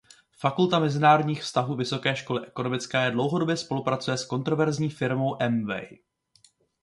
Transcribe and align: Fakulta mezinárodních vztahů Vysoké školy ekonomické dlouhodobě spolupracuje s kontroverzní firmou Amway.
Fakulta 0.37 0.79
mezinárodních 0.79 1.41
vztahů 1.41 1.75
Vysoké 1.75 2.15
školy 2.15 2.47
ekonomické 2.47 3.11
dlouhodobě 3.11 3.57
spolupracuje 3.57 4.17
s 4.17 4.25
kontroverzní 4.25 4.89
firmou 4.89 5.41
Amway. 5.41 5.87